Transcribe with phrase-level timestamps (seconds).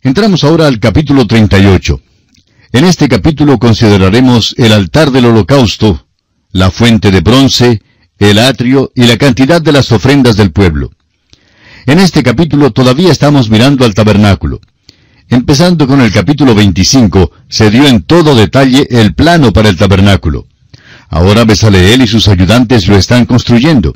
[0.00, 2.00] Entramos ahora al capítulo 38.
[2.72, 6.06] En este capítulo consideraremos el altar del holocausto,
[6.52, 7.82] la fuente de bronce,
[8.16, 10.92] el atrio y la cantidad de las ofrendas del pueblo.
[11.84, 14.60] En este capítulo todavía estamos mirando al tabernáculo.
[15.28, 20.46] Empezando con el capítulo 25, se dio en todo detalle el plano para el tabernáculo.
[21.08, 23.94] Ahora Besaleel y sus ayudantes lo están construyendo.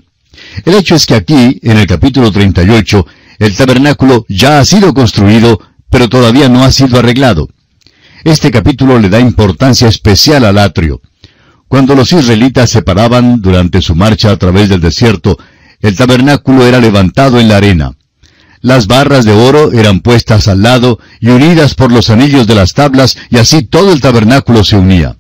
[0.64, 3.07] El hecho es que aquí, en el capítulo 38,
[3.39, 5.61] el tabernáculo ya ha sido construido,
[5.93, 7.51] pero todavía no ha sido arreglado.
[8.24, 11.02] Este capítulo le da importancia especial al atrio.
[11.68, 15.37] Cuando los israelitas se paraban durante su marcha a través del desierto,
[15.80, 17.92] el tabernáculo era levantado en la arena.
[18.62, 22.73] Las barras de oro eran puestas al lado y unidas por los anillos de las
[22.73, 25.16] tablas, y así todo el tabernáculo se unía.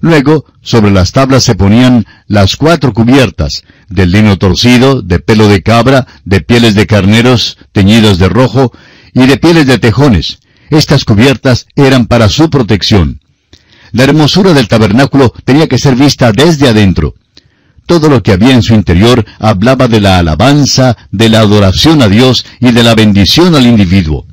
[0.00, 5.62] Luego, sobre las tablas se ponían las cuatro cubiertas, del lino torcido, de pelo de
[5.62, 8.72] cabra, de pieles de carneros teñidos de rojo,
[9.16, 10.38] y de pieles de tejones.
[10.68, 13.20] Estas cubiertas eran para su protección.
[13.92, 17.14] La hermosura del tabernáculo tenía que ser vista desde adentro.
[17.86, 22.08] Todo lo que había en su interior hablaba de la alabanza, de la adoración a
[22.08, 24.26] Dios y de la bendición al individuo.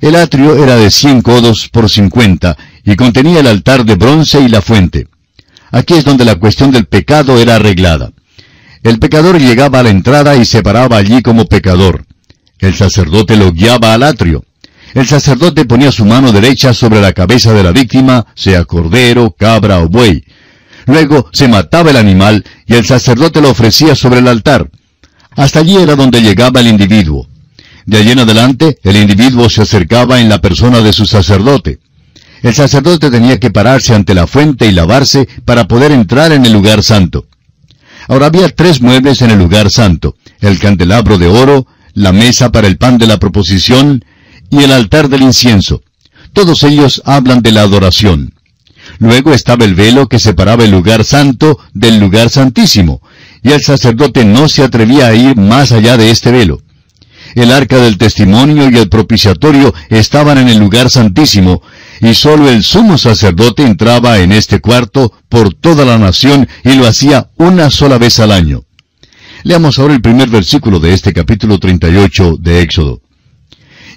[0.00, 4.48] El atrio era de cien codos por cincuenta y contenía el altar de bronce y
[4.48, 5.08] la fuente.
[5.72, 8.12] Aquí es donde la cuestión del pecado era arreglada.
[8.82, 12.06] El pecador llegaba a la entrada y se paraba allí como pecador.
[12.58, 14.44] El sacerdote lo guiaba al atrio.
[14.94, 19.80] El sacerdote ponía su mano derecha sobre la cabeza de la víctima, sea cordero, cabra
[19.80, 20.24] o buey.
[20.86, 24.70] Luego se mataba el animal y el sacerdote lo ofrecía sobre el altar.
[25.32, 27.26] Hasta allí era donde llegaba el individuo.
[27.86, 31.80] De allí en adelante, el individuo se acercaba en la persona de su sacerdote.
[32.42, 36.52] El sacerdote tenía que pararse ante la fuente y lavarse para poder entrar en el
[36.52, 37.26] lugar santo.
[38.06, 42.66] Ahora había tres muebles en el lugar santo, el candelabro de oro, la mesa para
[42.66, 44.04] el pan de la proposición
[44.50, 45.82] y el altar del incienso.
[46.32, 48.34] Todos ellos hablan de la adoración.
[48.98, 53.00] Luego estaba el velo que separaba el lugar santo del lugar santísimo,
[53.42, 56.60] y el sacerdote no se atrevía a ir más allá de este velo.
[57.34, 61.62] El arca del testimonio y el propiciatorio estaban en el lugar santísimo,
[62.00, 66.86] y sólo el sumo sacerdote entraba en este cuarto por toda la nación y lo
[66.86, 68.64] hacía una sola vez al año.
[69.44, 73.02] Leamos ahora el primer versículo de este capítulo 38 de Éxodo.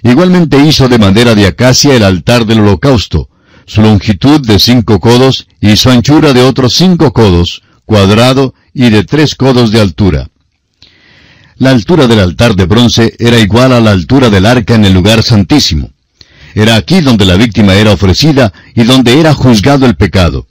[0.02, 3.30] Igualmente hizo de madera de acacia el altar del holocausto,
[3.64, 9.04] su longitud de cinco codos y su anchura de otros cinco codos, cuadrado y de
[9.04, 10.28] tres codos de altura.
[11.56, 14.92] La altura del altar de bronce era igual a la altura del arca en el
[14.92, 15.92] lugar santísimo.
[16.54, 20.46] Era aquí donde la víctima era ofrecida y donde era juzgado el pecado.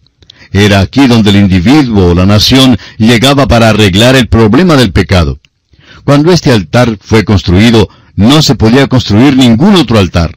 [0.51, 5.39] Era aquí donde el individuo o la nación llegaba para arreglar el problema del pecado.
[6.03, 10.35] Cuando este altar fue construido, no se podía construir ningún otro altar.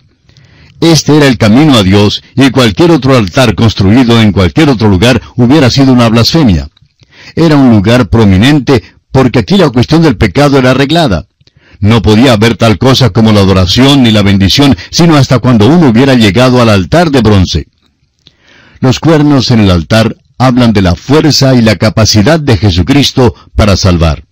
[0.81, 5.21] Este era el camino a Dios y cualquier otro altar construido en cualquier otro lugar
[5.37, 6.69] hubiera sido una blasfemia.
[7.37, 8.83] Era un lugar prominente
[9.13, 11.27] porque aquí la cuestión del pecado era arreglada.
[11.81, 15.89] No podía haber tal cosa como la adoración ni la bendición, sino hasta cuando uno
[15.89, 17.69] hubiera llegado al altar de bronce.
[18.81, 23.77] Los cuernos en el altar hablan de la fuerza y la capacidad de Jesucristo para
[23.77, 24.25] salvar.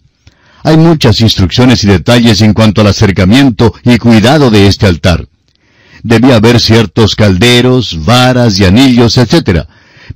[0.65, 5.29] Hay muchas instrucciones y detalles en cuanto al acercamiento y cuidado de este altar
[6.03, 9.67] debía haber ciertos calderos, varas y anillos, etc.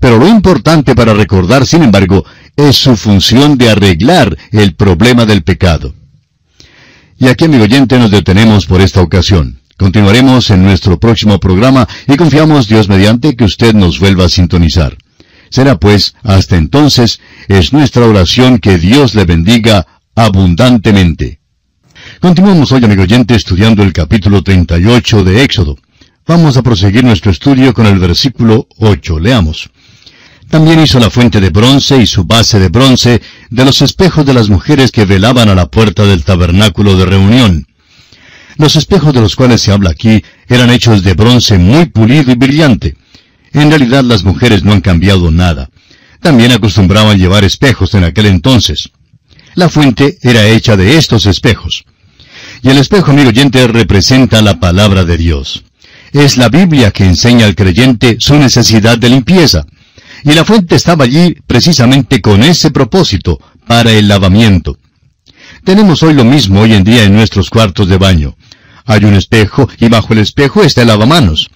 [0.00, 2.24] Pero lo importante para recordar, sin embargo,
[2.56, 5.94] es su función de arreglar el problema del pecado.
[7.18, 9.60] Y aquí, amigo oyente, nos detenemos por esta ocasión.
[9.82, 14.96] Continuaremos en nuestro próximo programa y confiamos Dios mediante que usted nos vuelva a sintonizar.
[15.50, 19.84] Será pues, hasta entonces, es nuestra oración que Dios le bendiga
[20.14, 21.40] abundantemente.
[22.20, 25.76] Continuamos hoy, amigo oyente, estudiando el capítulo 38 de Éxodo.
[26.28, 29.18] Vamos a proseguir nuestro estudio con el versículo 8.
[29.18, 29.68] Leamos.
[30.48, 34.34] También hizo la fuente de bronce y su base de bronce de los espejos de
[34.34, 37.66] las mujeres que velaban a la puerta del tabernáculo de reunión.
[38.56, 42.34] Los espejos de los cuales se habla aquí eran hechos de bronce muy pulido y
[42.34, 42.96] brillante.
[43.52, 45.70] En realidad las mujeres no han cambiado nada.
[46.20, 48.90] También acostumbraban llevar espejos en aquel entonces.
[49.54, 51.84] La fuente era hecha de estos espejos.
[52.62, 55.64] Y el espejo, amigo oyente, representa la palabra de Dios.
[56.12, 59.66] Es la Biblia que enseña al creyente su necesidad de limpieza.
[60.24, 64.78] Y la fuente estaba allí precisamente con ese propósito, para el lavamiento.
[65.64, 68.36] Tenemos hoy lo mismo hoy en día en nuestros cuartos de baño.
[68.84, 71.50] Hay un espejo y bajo el espejo está el lavamanos.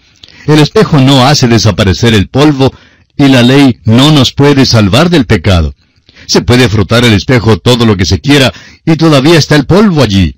[0.47, 2.73] El espejo no hace desaparecer el polvo
[3.17, 5.75] y la ley no nos puede salvar del pecado.
[6.27, 8.53] Se puede frotar el espejo todo lo que se quiera
[8.85, 10.37] y todavía está el polvo allí.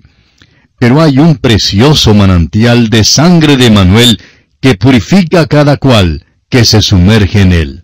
[0.79, 4.19] Pero hay un precioso manantial de sangre de Manuel
[4.61, 7.83] que purifica a cada cual que se sumerge en él.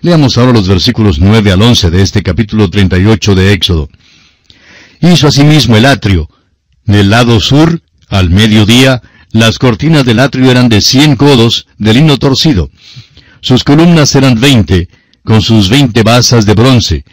[0.00, 3.88] Leamos ahora los versículos 9 al 11 de este capítulo 38 de Éxodo.
[5.00, 6.28] Hizo asimismo el atrio.
[6.88, 9.00] Del lado sur, al mediodía,
[9.30, 12.70] las cortinas del atrio eran de cien codos de lino torcido.
[13.40, 14.88] Sus columnas eran veinte,
[15.22, 17.04] con sus veinte basas de bronce,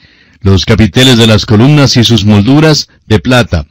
[0.41, 3.67] los capiteles de las columnas y sus molduras de plata.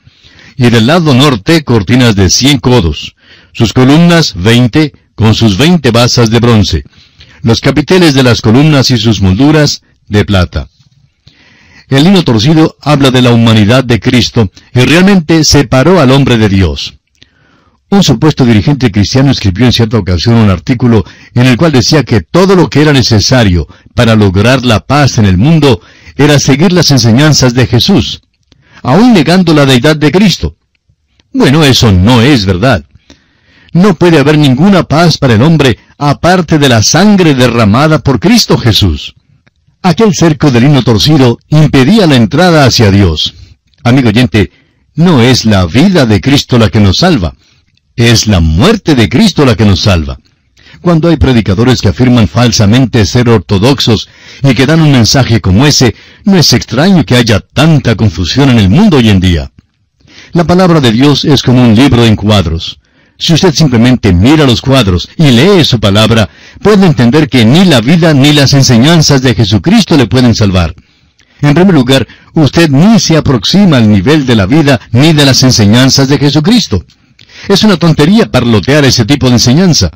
[0.57, 3.17] Y del lado norte cortinas de cien codos,
[3.53, 6.85] sus columnas veinte, con sus veinte basas de bronce
[7.45, 10.71] los capiteles de las columnas y sus molduras de plata.
[11.89, 16.49] El lino torcido habla de la humanidad de Cristo y realmente separó al hombre de
[16.49, 16.95] Dios.
[17.91, 21.05] Un supuesto dirigente cristiano escribió en cierta ocasión un artículo
[21.35, 25.27] en el cual decía que todo lo que era necesario para lograr la paz en
[25.27, 25.81] el mundo
[26.17, 28.23] era seguir las enseñanzas de Jesús,
[28.83, 30.57] aún negando la deidad de Cristo.
[31.33, 32.85] Bueno, eso no es verdad.
[33.73, 38.57] No puede haber ninguna paz para el hombre aparte de la sangre derramada por Cristo
[38.57, 39.15] Jesús.
[39.85, 43.35] Aquel cerco de lino torcido impedía la entrada hacia Dios.
[43.83, 44.51] Amigo oyente,
[44.95, 47.35] no es la vida de Cristo la que nos salva,
[47.95, 50.19] es la muerte de Cristo la que nos salva.
[50.81, 54.09] Cuando hay predicadores que afirman falsamente ser ortodoxos
[54.43, 55.95] y que dan un mensaje como ese,
[56.25, 59.53] no es extraño que haya tanta confusión en el mundo hoy en día.
[60.33, 62.81] La palabra de Dios es como un libro en cuadros.
[63.19, 66.29] Si usted simplemente mira los cuadros y lee su palabra,
[66.61, 70.75] puede entender que ni la vida ni las enseñanzas de Jesucristo le pueden salvar.
[71.41, 75.43] En primer lugar, usted ni se aproxima al nivel de la vida ni de las
[75.43, 76.85] enseñanzas de Jesucristo.
[77.49, 79.91] Es una tontería parlotear ese tipo de enseñanza.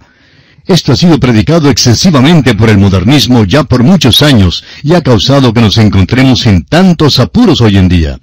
[0.67, 5.55] Esto ha sido predicado excesivamente por el modernismo ya por muchos años y ha causado
[5.55, 8.19] que nos encontremos en tantos apuros hoy en día.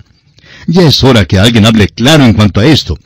[0.67, 2.97] Ya es hora que alguien hable claro en cuanto a esto.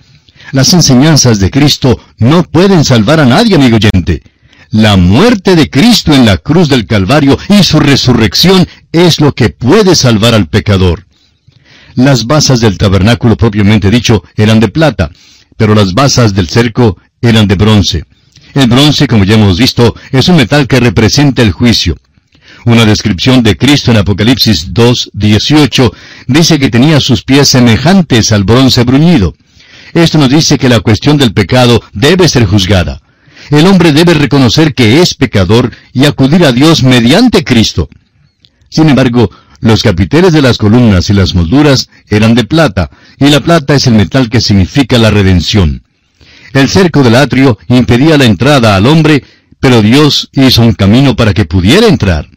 [0.52, 4.24] Las enseñanzas de Cristo no pueden salvar a nadie, amigo oyente.
[4.72, 9.50] La muerte de Cristo en la cruz del Calvario y su resurrección es lo que
[9.50, 11.06] puede salvar al pecador.
[11.96, 15.12] Las basas del tabernáculo propiamente dicho eran de plata,
[15.58, 18.06] pero las basas del cerco eran de bronce.
[18.54, 21.96] El bronce, como ya hemos visto, es un metal que representa el juicio.
[22.66, 25.94] Una descripción de Cristo en Apocalipsis 2, 18
[26.28, 29.36] dice que tenía sus pies semejantes al bronce bruñido.
[29.94, 33.02] Esto nos dice que la cuestión del pecado debe ser juzgada.
[33.50, 37.90] El hombre debe reconocer que es pecador y acudir a Dios mediante Cristo.
[38.70, 39.30] Sin embargo,
[39.62, 43.88] los capiteles de las columnas y las molduras eran de plata, y la plata es
[43.88, 45.84] el metal que significa la redención.
[46.54, 49.24] El cerco del atrio impedía la entrada al hombre,
[49.60, 52.30] pero Dios hizo un camino para que pudiera entrar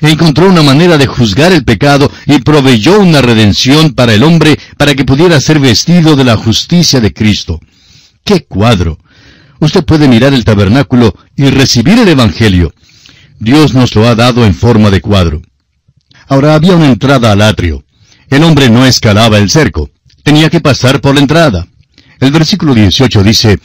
[0.00, 4.94] encontró una manera de juzgar el pecado y proveyó una redención para el hombre para
[4.94, 7.60] que pudiera ser vestido de la justicia de Cristo.
[8.24, 8.98] ¡Qué cuadro!
[9.60, 12.72] Usted puede mirar el tabernáculo y recibir el Evangelio.
[13.40, 15.42] Dios nos lo ha dado en forma de cuadro.
[16.28, 17.84] Ahora había una entrada al atrio.
[18.28, 19.90] El hombre no escalaba el cerco.
[20.22, 21.66] Tenía que pasar por la entrada.
[22.20, 23.58] El versículo 18 dice,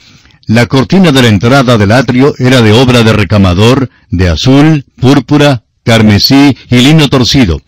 [0.46, 5.63] La cortina de la entrada del atrio era de obra de recamador, de azul, púrpura,
[5.84, 7.60] carmesí y lino torcido.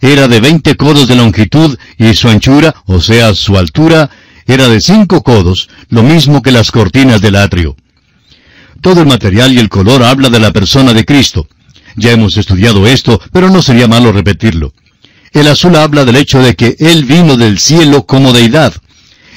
[0.00, 4.10] Era de veinte codos de longitud y su anchura, o sea, su altura,
[4.46, 7.76] era de cinco codos, lo mismo que las cortinas del atrio.
[8.80, 11.48] Todo el material y el color habla de la persona de Cristo.
[11.96, 14.74] Ya hemos estudiado esto, pero no sería malo repetirlo.
[15.32, 18.74] El azul habla del hecho de que Él vino del cielo como deidad.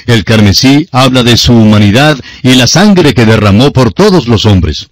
[0.06, 4.90] El carmesí habla de su humanidad y la sangre que derramó por todos los hombres.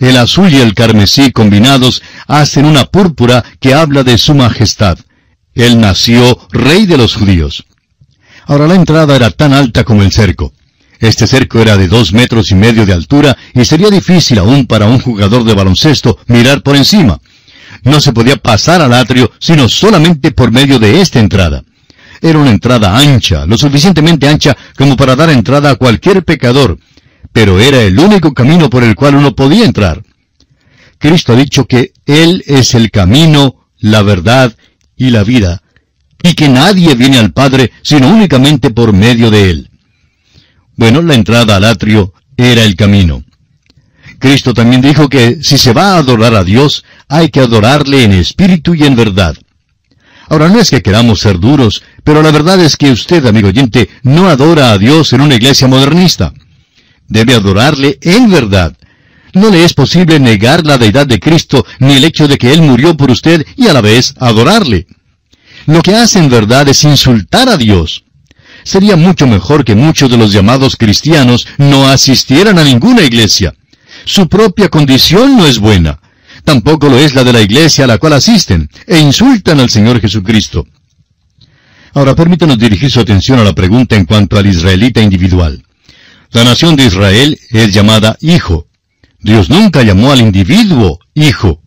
[0.00, 4.98] El azul y el carmesí combinados hacen una púrpura que habla de su majestad.
[5.54, 7.66] Él nació rey de los judíos.
[8.46, 10.54] Ahora la entrada era tan alta como el cerco.
[11.00, 14.86] Este cerco era de dos metros y medio de altura y sería difícil aún para
[14.86, 17.20] un jugador de baloncesto mirar por encima.
[17.82, 21.62] No se podía pasar al atrio sino solamente por medio de esta entrada.
[22.22, 26.78] Era una entrada ancha, lo suficientemente ancha como para dar entrada a cualquier pecador,
[27.32, 30.02] pero era el único camino por el cual uno podía entrar.
[30.98, 34.54] Cristo ha dicho que Él es el camino, la verdad
[34.96, 35.62] y la vida,
[36.22, 39.70] y que nadie viene al Padre sino únicamente por medio de Él.
[40.76, 43.24] Bueno, la entrada al atrio era el camino.
[44.18, 48.12] Cristo también dijo que si se va a adorar a Dios, hay que adorarle en
[48.12, 49.34] espíritu y en verdad.
[50.28, 53.88] Ahora no es que queramos ser duros, pero la verdad es que usted, amigo oyente,
[54.02, 56.32] no adora a Dios en una iglesia modernista.
[57.10, 58.76] Debe adorarle en verdad.
[59.34, 62.62] No le es posible negar la deidad de Cristo ni el hecho de que Él
[62.62, 64.86] murió por usted y a la vez adorarle.
[65.66, 68.04] Lo que hace en verdad es insultar a Dios.
[68.62, 73.54] Sería mucho mejor que muchos de los llamados cristianos no asistieran a ninguna iglesia.
[74.04, 75.98] Su propia condición no es buena.
[76.44, 80.00] Tampoco lo es la de la iglesia a la cual asisten, e insultan al Señor
[80.00, 80.66] Jesucristo.
[81.92, 85.62] Ahora permítanos dirigir su atención a la pregunta en cuanto al israelita individual.
[86.32, 88.66] La nación de Israel es llamada hijo.
[89.18, 91.60] Dios nunca llamó al individuo hijo.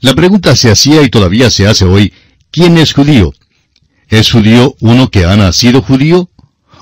[0.00, 2.12] La pregunta se hacía y todavía se hace hoy,
[2.50, 3.32] ¿quién es judío?
[4.08, 6.28] ¿Es judío uno que ha nacido judío?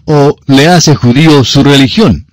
[0.07, 2.27] ¿O le hace judío su religión?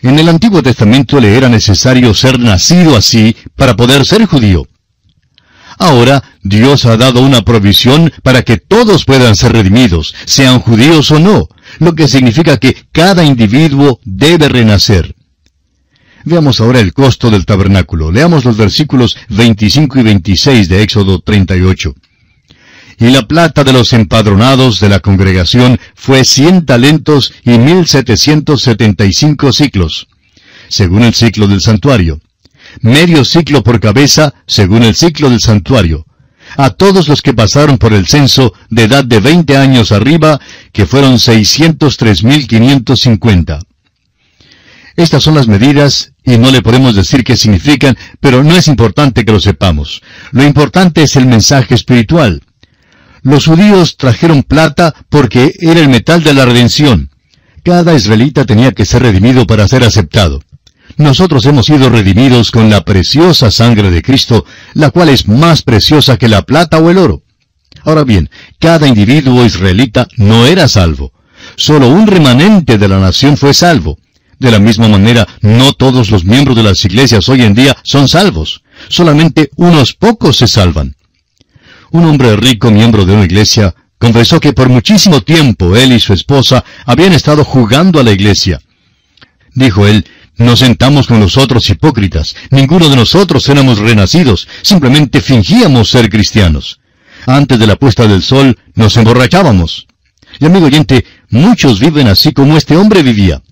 [0.00, 4.66] En el Antiguo Testamento le era necesario ser nacido así para poder ser judío.
[5.78, 11.18] Ahora Dios ha dado una provisión para que todos puedan ser redimidos, sean judíos o
[11.18, 15.14] no, lo que significa que cada individuo debe renacer.
[16.24, 18.10] Veamos ahora el costo del tabernáculo.
[18.10, 21.94] Leamos los versículos 25 y 26 de Éxodo 38.
[22.98, 28.62] Y la plata de los empadronados de la congregación fue cien talentos y mil setecientos
[28.62, 30.06] setenta y cinco ciclos,
[30.68, 32.20] según el ciclo del santuario.
[32.80, 36.06] Medio ciclo por cabeza, según el ciclo del santuario.
[36.56, 40.40] A todos los que pasaron por el censo de edad de veinte años arriba,
[40.72, 43.60] que fueron seiscientos tres mil quinientos cincuenta.
[44.96, 49.24] Estas son las medidas y no le podemos decir qué significan, pero no es importante
[49.24, 50.02] que lo sepamos.
[50.30, 52.42] Lo importante es el mensaje espiritual.
[53.22, 57.10] Los judíos trajeron plata porque era el metal de la redención.
[57.64, 60.42] Cada israelita tenía que ser redimido para ser aceptado.
[60.96, 66.16] Nosotros hemos sido redimidos con la preciosa sangre de Cristo, la cual es más preciosa
[66.16, 67.22] que la plata o el oro.
[67.82, 71.12] Ahora bien, cada individuo israelita no era salvo.
[71.56, 73.98] Solo un remanente de la nación fue salvo.
[74.38, 78.08] De la misma manera, no todos los miembros de las iglesias hoy en día son
[78.08, 78.62] salvos.
[78.88, 80.96] Solamente unos pocos se salvan.
[81.90, 86.12] Un hombre rico, miembro de una iglesia, confesó que por muchísimo tiempo él y su
[86.12, 88.60] esposa habían estado jugando a la iglesia.
[89.54, 90.04] Dijo él,
[90.36, 92.34] nos sentamos con los otros hipócritas.
[92.50, 96.80] Ninguno de nosotros éramos renacidos, simplemente fingíamos ser cristianos.
[97.26, 99.86] Antes de la puesta del sol nos emborrachábamos.
[100.40, 103.42] Y amigo oyente, muchos viven así como este hombre vivía.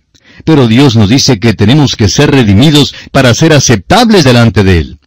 [0.44, 4.98] Pero Dios nos dice que tenemos que ser redimidos para ser aceptables delante de Él.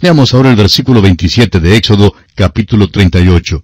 [0.00, 3.62] Leamos ahora el versículo 27 de Éxodo, capítulo 38.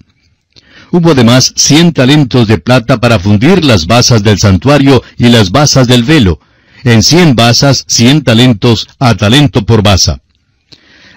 [0.90, 5.87] Hubo además cien talentos de plata para fundir las basas del santuario y las basas
[5.87, 6.40] del velo.
[6.84, 10.20] En cien basas, cien talentos a talento por basa.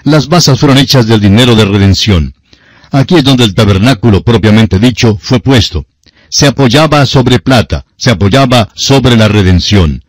[0.03, 2.35] Las basas fueron hechas del dinero de redención.
[2.91, 5.85] Aquí es donde el tabernáculo propiamente dicho fue puesto.
[6.29, 10.05] Se apoyaba sobre plata, se apoyaba sobre la redención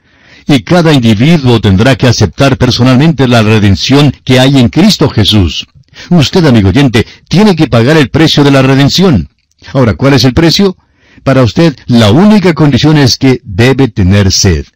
[0.47, 5.67] y cada individuo tendrá que aceptar personalmente la redención que hay en Cristo Jesús.
[6.11, 9.29] Usted, amigo oyente, tiene que pagar el precio de la redención.
[9.73, 10.77] Ahora, ¿cuál es el precio?
[11.25, 14.67] Para usted, la única condición es que debe tener sed.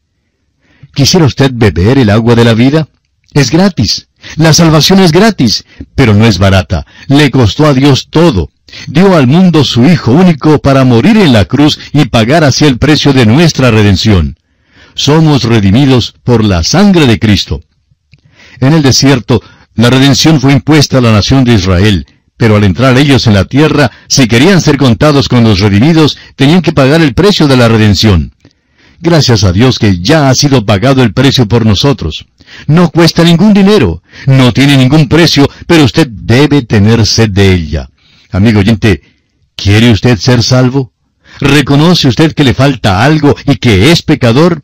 [0.95, 2.89] ¿Quisiera usted beber el agua de la vida?
[3.33, 4.09] Es gratis.
[4.37, 6.87] La salvación es gratis, pero no es barata.
[7.07, 8.51] Le costó a Dios todo.
[8.87, 12.79] Dio al mundo su Hijo único para morir en la cruz y pagar así el
[12.79, 14.37] precio de nuestra redención
[14.95, 17.63] somos redimidos por la sangre de Cristo.
[18.61, 19.43] En el desierto,
[19.75, 22.07] la redención fue impuesta a la nación de Israel,
[22.37, 26.63] pero al entrar ellos en la tierra, si querían ser contados con los redimidos, tenían
[26.63, 28.35] que pagar el precio de la redención.
[29.03, 32.27] Gracias a Dios que ya ha sido pagado el precio por nosotros.
[32.67, 37.89] No cuesta ningún dinero, no tiene ningún precio, pero usted debe tener sed de ella.
[38.31, 39.03] Amigo oyente,
[39.57, 40.93] ¿quiere usted ser salvo?
[41.39, 44.63] ¿Reconoce usted que le falta algo y que es pecador?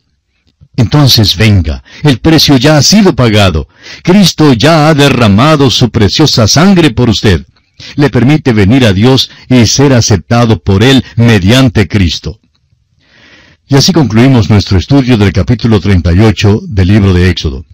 [0.75, 3.67] Entonces venga, el precio ya ha sido pagado.
[4.03, 7.47] Cristo ya ha derramado su preciosa sangre por usted.
[7.95, 12.39] Le permite venir a Dios y ser aceptado por Él mediante Cristo.
[13.69, 17.65] Y así concluimos nuestro estudio del capítulo 38 del libro de Éxodo.